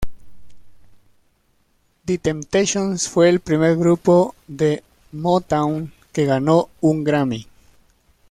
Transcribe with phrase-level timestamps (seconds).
[2.05, 7.45] The Temptations fue el Primer grupo de Motown que ganó un Grammy.